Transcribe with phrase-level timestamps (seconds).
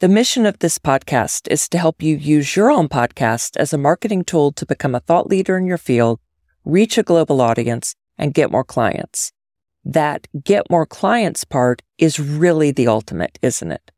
[0.00, 3.78] The mission of this podcast is to help you use your own podcast as a
[3.78, 6.20] marketing tool to become a thought leader in your field,
[6.64, 9.32] reach a global audience, and get more clients.
[9.84, 13.90] That get more clients part is really the ultimate, isn't it?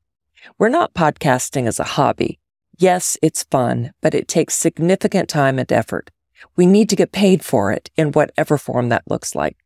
[0.56, 2.38] We're not podcasting as a hobby.
[2.78, 6.10] Yes, it's fun, but it takes significant time and effort.
[6.56, 9.58] We need to get paid for it in whatever form that looks like.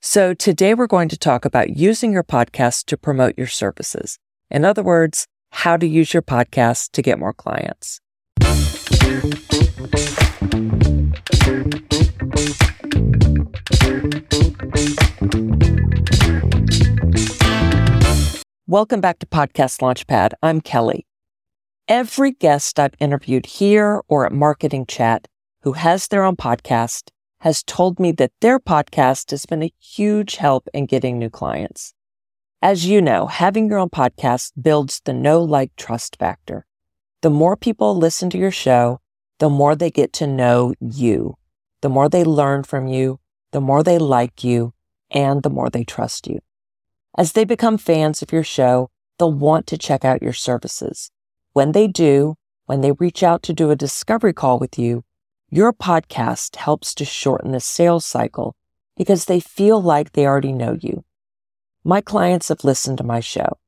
[0.00, 4.18] So today we're going to talk about using your podcast to promote your services.
[4.50, 5.26] In other words,
[5.56, 8.00] how to use your podcast to get more clients.
[18.66, 20.32] Welcome back to Podcast Launchpad.
[20.42, 21.06] I'm Kelly.
[21.88, 25.26] Every guest I've interviewed here or at Marketing Chat
[25.62, 30.36] who has their own podcast has told me that their podcast has been a huge
[30.36, 31.92] help in getting new clients.
[32.66, 36.66] As you know, having your own podcast builds the know, like, trust factor.
[37.22, 38.98] The more people listen to your show,
[39.38, 41.36] the more they get to know you,
[41.80, 43.20] the more they learn from you,
[43.52, 44.74] the more they like you,
[45.12, 46.40] and the more they trust you.
[47.16, 51.12] As they become fans of your show, they'll want to check out your services.
[51.52, 55.04] When they do, when they reach out to do a discovery call with you,
[55.50, 58.56] your podcast helps to shorten the sales cycle
[58.96, 61.04] because they feel like they already know you.
[61.86, 63.58] My clients have listened to my show.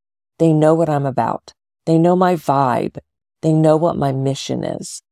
[0.40, 1.54] They know what I'm about.
[1.86, 2.98] They know my vibe.
[3.42, 5.04] They know what my mission is.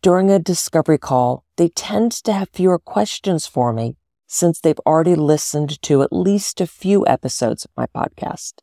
[0.00, 3.96] During a discovery call, they tend to have fewer questions for me
[4.28, 8.60] since they've already listened to at least a few episodes of my podcast.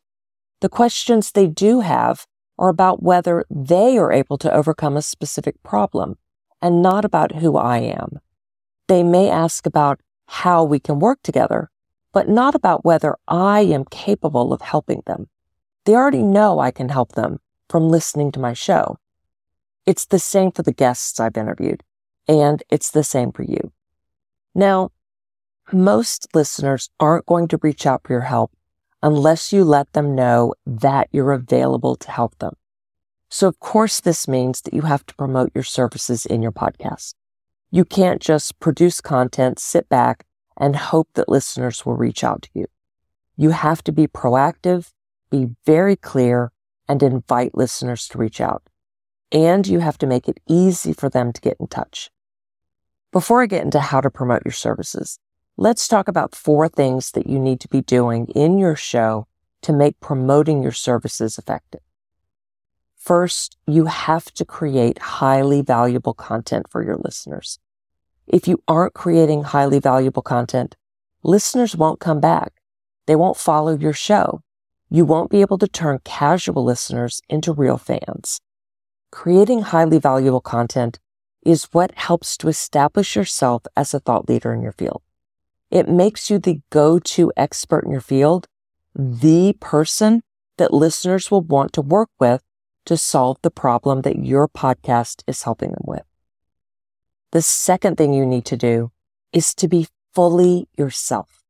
[0.62, 2.26] The questions they do have
[2.58, 6.16] are about whether they are able to overcome a specific problem
[6.62, 8.18] and not about who I am.
[8.88, 11.70] They may ask about how we can work together,
[12.16, 15.28] but not about whether I am capable of helping them.
[15.84, 18.96] They already know I can help them from listening to my show.
[19.84, 21.82] It's the same for the guests I've interviewed,
[22.26, 23.70] and it's the same for you.
[24.54, 24.92] Now,
[25.70, 28.50] most listeners aren't going to reach out for your help
[29.02, 32.54] unless you let them know that you're available to help them.
[33.28, 37.12] So of course, this means that you have to promote your services in your podcast.
[37.70, 40.24] You can't just produce content, sit back
[40.56, 42.66] and hope that listeners will reach out to you.
[43.36, 44.92] You have to be proactive,
[45.30, 46.52] be very clear
[46.88, 48.62] and invite listeners to reach out.
[49.32, 52.10] And you have to make it easy for them to get in touch.
[53.12, 55.18] Before I get into how to promote your services,
[55.58, 59.26] Let's talk about four things that you need to be doing in your show
[59.62, 61.80] to make promoting your services effective.
[62.94, 67.58] First, you have to create highly valuable content for your listeners.
[68.26, 70.76] If you aren't creating highly valuable content,
[71.22, 72.54] listeners won't come back.
[73.06, 74.42] They won't follow your show.
[74.90, 78.40] You won't be able to turn casual listeners into real fans.
[79.12, 80.98] Creating highly valuable content
[81.44, 85.02] is what helps to establish yourself as a thought leader in your field.
[85.70, 88.46] It makes you the go-to expert in your field,
[88.94, 90.22] the person
[90.58, 92.42] that listeners will want to work with
[92.86, 96.02] to solve the problem that your podcast is helping them with.
[97.36, 98.92] The second thing you need to do
[99.30, 101.44] is to be fully yourself.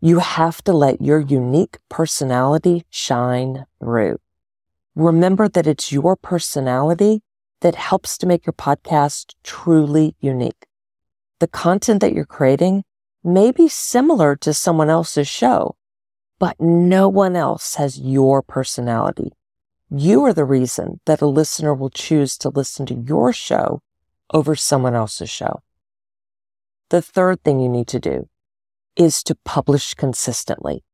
[0.00, 4.16] You have to let your unique personality shine through.
[4.94, 7.20] Remember that it's your personality
[7.60, 10.64] that helps to make your podcast truly unique.
[11.38, 12.84] The content that you're creating
[13.22, 15.76] may be similar to someone else's show,
[16.38, 19.32] but no one else has your personality.
[19.90, 23.82] You are the reason that a listener will choose to listen to your show
[24.32, 25.62] over someone else's show.
[26.90, 28.28] The third thing you need to do
[28.96, 30.84] is to publish consistently.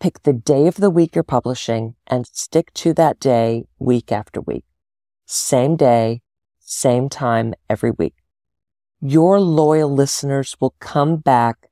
[0.00, 4.40] Pick the day of the week you're publishing and stick to that day week after
[4.40, 4.64] week.
[5.26, 6.22] Same day,
[6.58, 8.14] same time every week
[9.00, 11.68] your loyal listeners will come back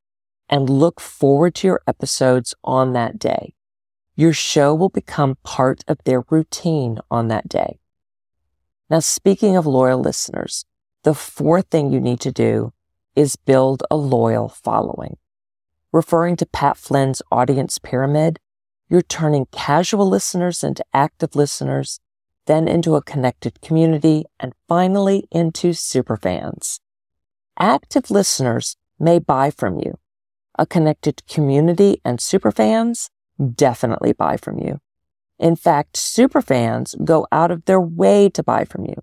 [0.48, 3.54] and look forward to your episodes on that day.
[4.14, 7.78] Your show will become part of their routine on that day.
[8.90, 10.66] Now, speaking of loyal listeners,
[11.04, 12.72] the fourth thing you need to do
[13.14, 15.16] is build a loyal following.
[15.92, 18.40] Referring to Pat Flynn's audience pyramid,
[18.88, 22.00] you're turning casual listeners into active listeners,
[22.46, 26.80] then into a connected community, and finally into superfans.
[27.58, 29.98] Active listeners may buy from you.
[30.58, 33.10] A connected community and superfans
[33.54, 34.80] definitely buy from you.
[35.38, 38.96] In fact, superfans go out of their way to buy from you.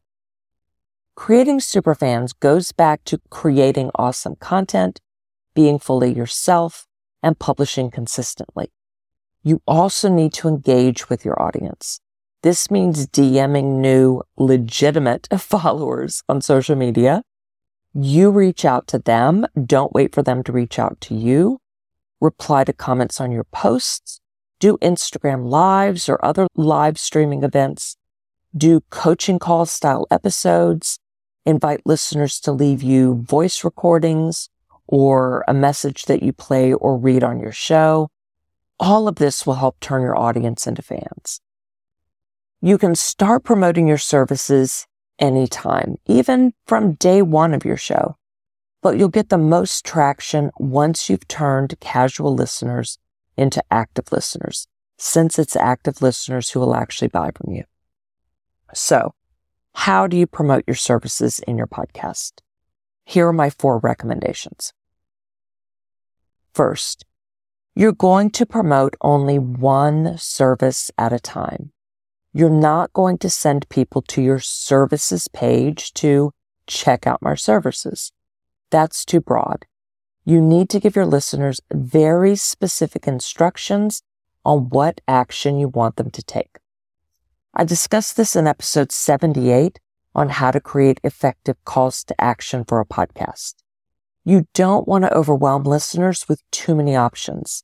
[1.16, 5.00] Creating superfans goes back to creating awesome content,
[5.54, 6.88] being fully yourself,
[7.22, 8.72] and publishing consistently.
[9.44, 12.00] You also need to engage with your audience.
[12.44, 17.24] This means DMing new legitimate followers on social media.
[17.94, 19.46] You reach out to them.
[19.66, 21.60] Don't wait for them to reach out to you.
[22.20, 24.22] Reply to comments on your posts.
[24.60, 27.98] Do Instagram lives or other live streaming events.
[28.56, 31.00] Do coaching call style episodes.
[31.46, 34.50] Invite listeners to leave you voice recordings
[34.88, 38.10] or a message that you play or read on your show.
[38.78, 41.40] All of this will help turn your audience into fans.
[42.62, 44.86] You can start promoting your services
[45.18, 48.18] anytime, even from day one of your show.
[48.82, 52.98] But you'll get the most traction once you've turned casual listeners
[53.38, 54.68] into active listeners,
[54.98, 57.64] since it's active listeners who will actually buy from you.
[58.74, 59.14] So,
[59.74, 62.40] how do you promote your services in your podcast?
[63.06, 64.74] Here are my four recommendations.
[66.54, 67.06] First,
[67.76, 71.72] you're going to promote only one service at a time.
[72.34, 76.32] You're not going to send people to your services page to
[76.68, 78.12] check out my services.
[78.70, 79.66] That's too broad.
[80.24, 84.04] You need to give your listeners very specific instructions
[84.46, 86.61] on what action you want them to take.
[87.54, 89.80] I discussed this in episode 78
[90.16, 93.56] on how to create effective calls to action for a podcast.
[94.24, 97.64] You don't want to overwhelm listeners with too many options.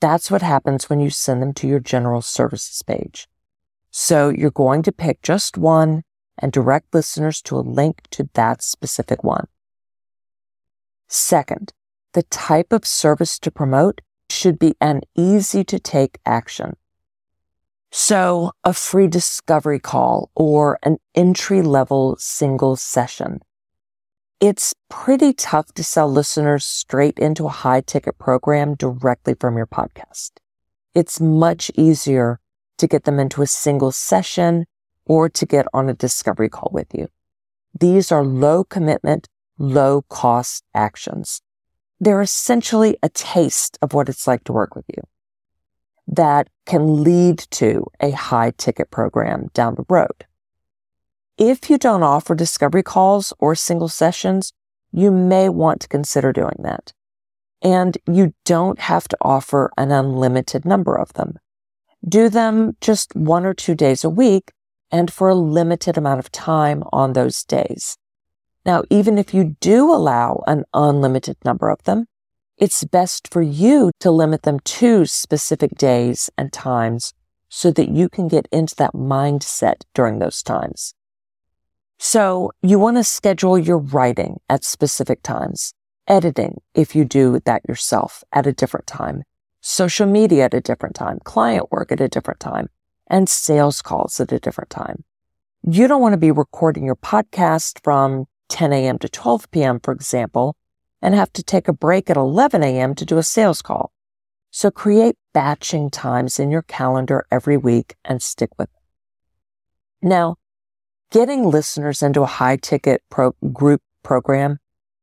[0.00, 3.28] That's what happens when you send them to your general services page.
[3.92, 6.02] So you're going to pick just one
[6.38, 9.46] and direct listeners to a link to that specific one.
[11.06, 11.72] Second,
[12.14, 16.76] the type of service to promote should be an easy to take action.
[17.92, 23.40] So a free discovery call or an entry level single session.
[24.38, 29.66] It's pretty tough to sell listeners straight into a high ticket program directly from your
[29.66, 30.30] podcast.
[30.94, 32.38] It's much easier
[32.78, 34.66] to get them into a single session
[35.04, 37.08] or to get on a discovery call with you.
[37.78, 39.28] These are low commitment,
[39.58, 41.42] low cost actions.
[41.98, 45.02] They're essentially a taste of what it's like to work with you
[46.10, 50.26] that can lead to a high ticket program down the road.
[51.38, 54.52] If you don't offer discovery calls or single sessions,
[54.92, 56.92] you may want to consider doing that.
[57.62, 61.38] And you don't have to offer an unlimited number of them.
[62.06, 64.52] Do them just one or two days a week
[64.90, 67.96] and for a limited amount of time on those days.
[68.66, 72.06] Now, even if you do allow an unlimited number of them,
[72.60, 77.14] it's best for you to limit them to specific days and times
[77.48, 80.94] so that you can get into that mindset during those times.
[81.98, 85.72] So you want to schedule your writing at specific times,
[86.06, 89.22] editing if you do that yourself at a different time,
[89.62, 92.68] social media at a different time, client work at a different time,
[93.06, 95.04] and sales calls at a different time.
[95.62, 98.98] You don't want to be recording your podcast from 10 a.m.
[98.98, 100.56] to 12 p.m., for example,
[101.02, 102.94] and have to take a break at 11 a.m.
[102.94, 103.92] to do a sales call.
[104.50, 110.06] So create batching times in your calendar every week and stick with it.
[110.06, 110.36] Now,
[111.10, 114.58] getting listeners into a high ticket pro- group program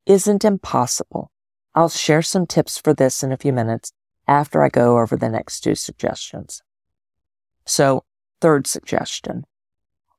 [0.06, 1.30] isn't impossible.
[1.74, 3.92] I'll share some tips for this in a few minutes
[4.26, 6.62] after I go over the next two suggestions.
[7.64, 8.04] So
[8.40, 9.44] third suggestion,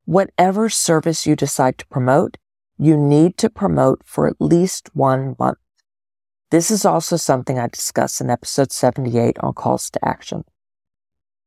[0.04, 2.36] whatever service you decide to promote,
[2.78, 5.58] you need to promote for at least one month.
[6.50, 10.42] This is also something I discuss in episode 78 on calls to action.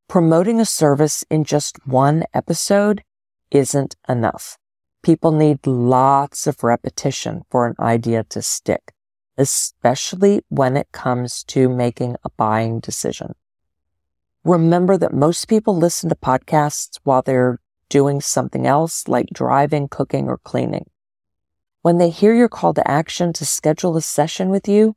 [0.08, 3.04] Promoting a service in just one episode
[3.52, 4.58] isn't enough.
[5.02, 8.94] People need lots of repetition for an idea to stick,
[9.38, 13.34] especially when it comes to making a buying decision.
[14.46, 20.30] Remember that most people listen to podcasts while they're doing something else like driving, cooking,
[20.30, 20.86] or cleaning.
[21.84, 24.96] When they hear your call to action to schedule a session with you,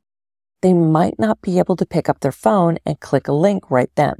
[0.61, 3.91] they might not be able to pick up their phone and click a link right
[3.95, 4.15] then.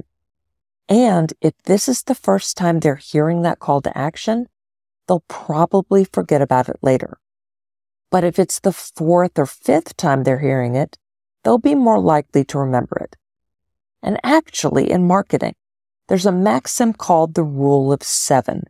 [0.86, 4.48] And if this is the first time they're hearing that call to action,
[5.06, 7.16] they'll probably forget about it later.
[8.10, 10.98] But if it's the fourth or fifth time they're hearing it,
[11.44, 13.16] they'll be more likely to remember it.
[14.02, 15.54] And actually, in marketing,
[16.08, 18.64] there's a maxim called the rule of seven,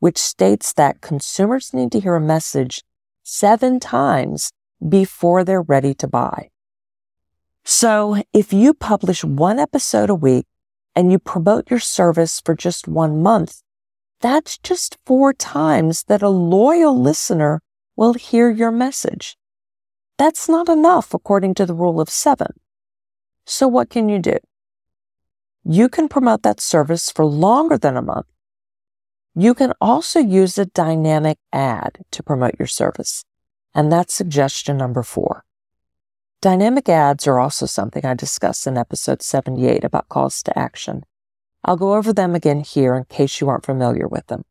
[0.00, 2.82] which states that consumers need to hear a message
[3.28, 4.52] seven times
[4.88, 6.48] before they're ready to buy.
[7.62, 10.46] So if you publish one episode a week
[10.96, 13.60] and you promote your service for just one month,
[14.22, 17.60] that's just four times that a loyal listener
[17.96, 19.36] will hear your message.
[20.16, 22.52] That's not enough according to the rule of seven.
[23.44, 24.38] So what can you do?
[25.64, 28.26] You can promote that service for longer than a month
[29.38, 33.24] You can also use a dynamic ad to promote your service.
[33.72, 35.44] And that's suggestion number four.
[36.40, 41.04] Dynamic ads are also something I discussed in episode 78 about calls to action.
[41.64, 44.42] I'll go over them again here in case you aren't familiar with them.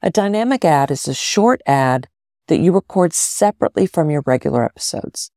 [0.00, 2.08] A dynamic ad is a short ad
[2.46, 5.30] that you record separately from your regular episodes.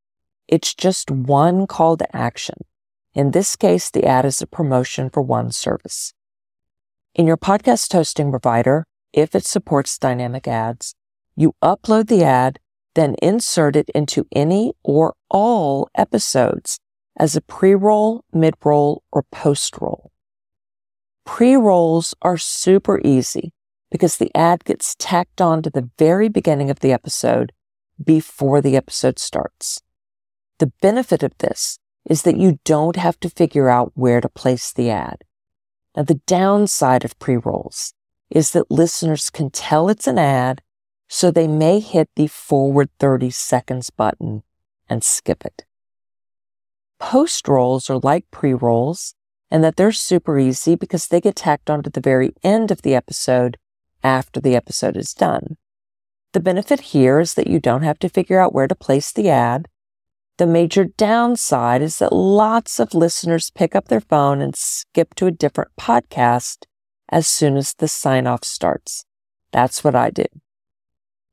[0.48, 2.56] It's just one call to action.
[3.14, 6.14] In this case, the ad is a promotion for one service.
[7.14, 10.96] In your podcast hosting provider, if it supports dynamic ads,
[11.36, 12.60] you upload the ad
[12.96, 16.80] then insert it into any or all episodes
[17.18, 20.12] as a pre-roll, mid-roll, or post-roll.
[21.26, 23.54] Pre-rolls are super easy
[23.90, 27.52] because the ad gets tacked on to the very beginning of the episode
[28.04, 29.82] before the episode starts.
[30.60, 31.78] The benefit of this
[32.10, 35.24] is that you don't have to figure out where to place the ad.
[35.96, 37.94] Now, the downside of pre-rolls
[38.30, 40.62] is that listeners can tell it's an ad
[41.10, 44.44] so they may hit the forward 30 seconds button
[44.90, 45.66] and skip it.
[47.00, 49.16] Post rolls are like pre rolls
[49.50, 52.96] and that they're super easy because they get tacked onto the very end of the
[52.96, 53.58] episode
[54.02, 55.58] after the episode is done.
[56.34, 59.30] The benefit here is that you don't have to figure out where to place the
[59.30, 59.68] ad.
[60.42, 65.28] The major downside is that lots of listeners pick up their phone and skip to
[65.28, 66.66] a different podcast
[67.10, 69.06] as soon as the sign off starts.
[69.52, 70.30] That's what I did.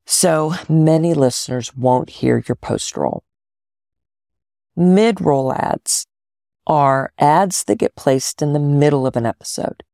[0.05, 3.25] So many listeners won't hear your post roll.
[4.77, 6.07] Mid roll ads
[6.67, 9.85] are ads that get placed in the middle of an episode.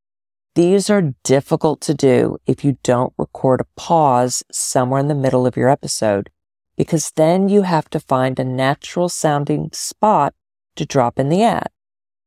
[0.56, 5.46] These are difficult to do if you don't record a pause somewhere in the middle
[5.46, 6.30] of your episode,
[6.76, 10.34] because then you have to find a natural sounding spot
[10.76, 11.68] to drop in the ad.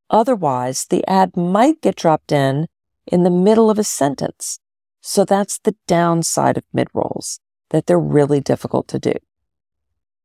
[0.10, 2.68] Otherwise, the ad might get dropped in
[3.06, 4.60] in the middle of a sentence.
[5.02, 7.40] So that's the downside of mid rolls
[7.70, 9.14] that they're really difficult to do.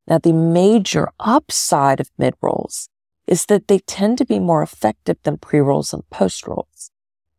[0.07, 2.89] Now, the major upside of mid rolls
[3.27, 6.91] is that they tend to be more effective than pre rolls and post rolls.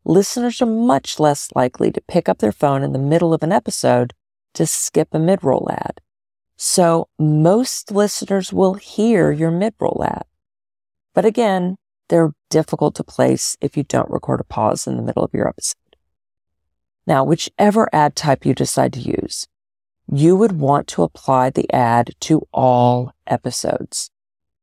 [0.05, 3.51] Listeners are much less likely to pick up their phone in the middle of an
[3.51, 4.13] episode
[4.53, 5.99] to skip a mid roll ad.
[6.55, 10.25] So most listeners will hear your mid roll ad.
[11.13, 11.77] But again,
[12.10, 15.48] they're difficult to place if you don't record a pause in the middle of your
[15.48, 15.77] episode.
[17.05, 19.48] Now, whichever ad type you decide to use,
[20.12, 24.12] you would want to apply the ad to all episodes.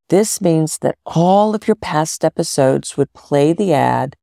[0.09, 4.17] This means that all of your past episodes would play the ad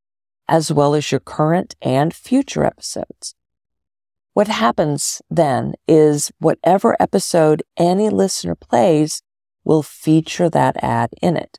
[0.47, 3.35] as well as your current and future episodes.
[4.37, 9.23] What happens then is whatever episode any listener plays
[9.63, 11.57] will feature that ad in it.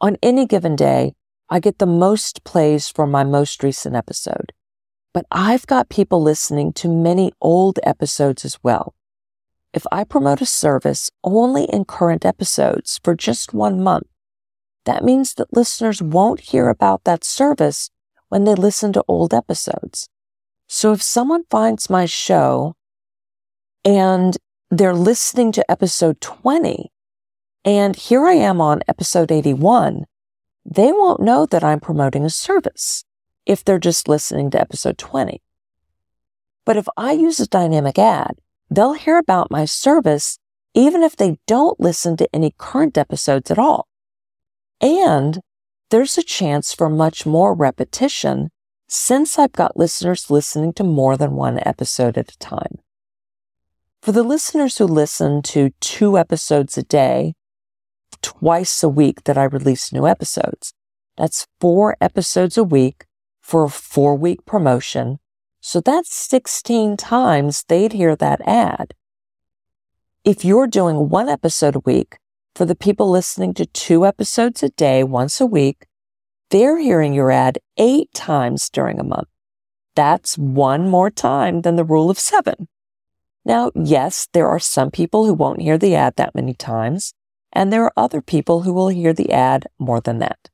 [0.00, 1.14] On any given day,
[1.50, 4.52] I get the most plays for my most recent episode
[5.14, 8.94] but I've got people listening to many old episodes as well.
[9.72, 14.08] If I promote a service only in current episodes for just one month,
[14.84, 17.90] that means that listeners won't hear about that service
[18.28, 20.08] when they listen to old episodes.
[20.66, 22.74] So if someone finds my show
[23.84, 24.36] and
[24.70, 26.90] they're listening to episode 20
[27.64, 30.04] and here I am on episode 81,
[30.64, 33.04] they won't know that I'm promoting a service
[33.46, 35.42] if they're just listening to episode 20.
[36.64, 38.38] But if I use a dynamic ad,
[38.70, 40.38] they'll hear about my service
[40.74, 43.86] even if they don't listen to any current episodes at all.
[44.80, 45.40] And
[45.90, 48.50] there's a chance for much more repetition
[48.88, 52.78] since I've got listeners listening to more than one episode at a time.
[54.02, 57.34] For the listeners who listen to two episodes a day,
[58.22, 60.74] twice a week that I release new episodes,
[61.16, 63.06] that's four episodes a week
[63.40, 65.18] for a four week promotion.
[65.60, 68.94] So that's 16 times they'd hear that ad.
[70.24, 72.18] If you're doing one episode a week,
[72.54, 75.86] for the people listening to two episodes a day once a week,
[76.54, 79.26] they're hearing your ad eight times during a month.
[79.96, 82.68] That's one more time than the rule of seven.
[83.44, 87.12] Now, yes, there are some people who won't hear the ad that many times,
[87.52, 90.48] and there are other people who will hear the ad more than that.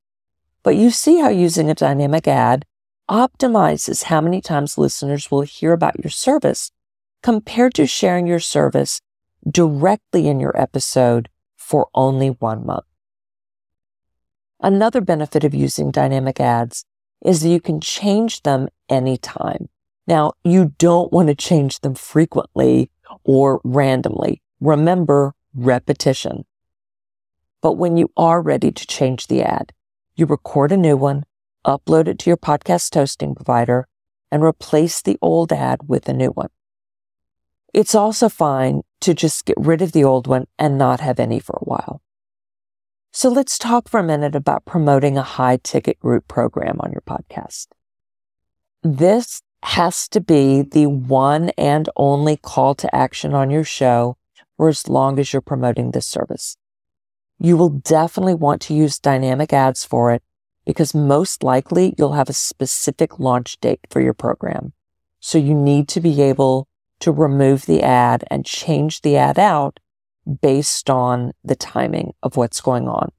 [0.62, 2.64] But you see how using a dynamic ad
[3.11, 6.71] optimizes how many times listeners will hear about your service
[7.23, 9.02] compared to sharing your service
[9.47, 11.28] directly in your episode
[11.59, 12.89] for only one month.
[14.61, 16.85] Another benefit of using dynamic ads
[17.25, 19.69] is that you can change them anytime.
[20.07, 22.90] Now, you don't want to change them frequently
[23.25, 24.43] or randomly.
[24.61, 26.45] Remember repetition.
[27.62, 29.73] But when you are ready to change the ad,
[30.17, 31.25] you record a new one
[31.64, 33.87] upload it to your podcast hosting provider,
[34.31, 36.50] and replace the old ad with a new one.
[37.75, 41.40] It's also fine to just get rid of the old one and not have any
[41.40, 42.00] for a while.
[43.12, 47.02] So let's talk for a minute about promoting a high ticket group program on your
[47.02, 47.67] podcast.
[48.85, 54.17] This has to be the one and only call to action on your show
[54.57, 56.57] for as long as you're promoting this service.
[57.40, 60.23] You will definitely want to use dynamic ads for it
[60.64, 64.73] because most likely you'll have a specific launch date for your program.
[65.19, 66.69] So you need to be able
[67.00, 69.81] to remove the ad and change the ad out
[70.41, 73.11] based on the timing of what's going on.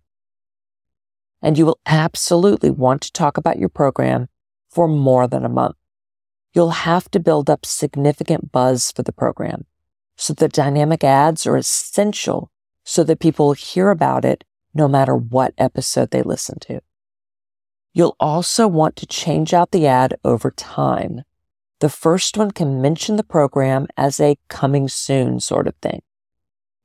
[1.41, 4.29] And you will absolutely want to talk about your program
[4.69, 5.75] for more than a month.
[6.53, 9.65] You'll have to build up significant buzz for the program.
[10.15, 12.51] So the dynamic ads are essential
[12.83, 14.43] so that people hear about it
[14.73, 16.81] no matter what episode they listen to.
[17.93, 21.23] You'll also want to change out the ad over time.
[21.79, 26.01] The first one can mention the program as a coming soon sort of thing.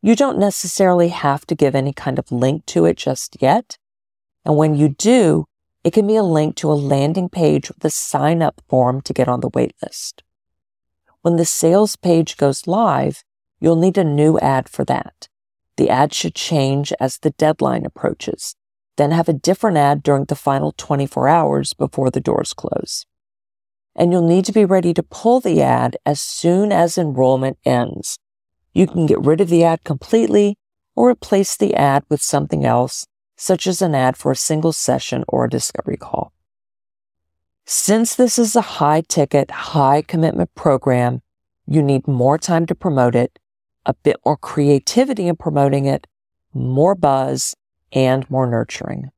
[0.07, 3.77] You don't necessarily have to give any kind of link to it just yet.
[4.45, 5.47] And when you do,
[5.83, 9.13] it can be a link to a landing page with a sign up form to
[9.13, 10.23] get on the waitlist.
[11.23, 13.25] When the sales page goes live,
[13.59, 15.29] you'll need a new ad for that.
[15.77, 18.55] The ad should change as the deadline approaches
[18.97, 23.07] then have a different ad during the final 24 hours before the doors close.
[23.95, 28.19] And you'll need to be ready to pull the ad as soon as enrollment ends.
[28.77, 30.59] You can get rid of the ad completely
[30.95, 35.25] or replace the ad with something else, such as an ad for a single session
[35.29, 36.35] or a discovery call.
[37.65, 41.23] Since this is a high ticket, high commitment program,
[41.67, 43.39] you need more time to promote it,
[43.87, 46.07] a bit more creativity in promoting it,
[46.53, 47.55] more buzz,
[47.93, 49.09] and more nurturing.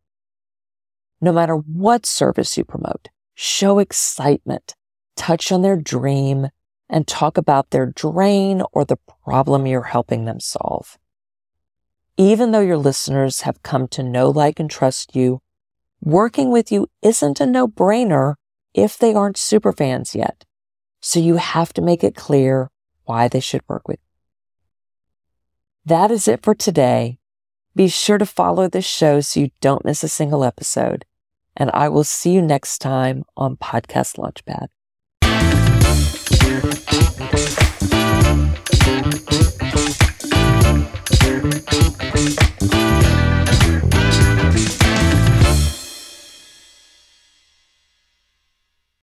[1.20, 4.76] No matter what service you promote, show excitement,
[5.16, 6.50] touch on their dream,
[6.88, 10.98] and talk about their drain or the problem you're helping them solve.
[12.16, 15.40] Even though your listeners have come to know, like, and trust you,
[16.00, 18.34] working with you isn't a no brainer
[18.74, 20.44] if they aren't superfans yet.
[21.00, 22.70] So you have to make it clear
[23.04, 24.08] why they should work with you.
[25.84, 27.18] That is it for today.
[27.74, 31.04] Be sure to follow this show so you don't miss a single episode.
[31.56, 34.68] And I will see you next time on Podcast Launchpad.
[36.48, 36.78] Thank